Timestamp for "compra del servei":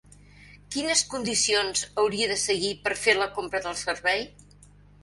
3.39-4.29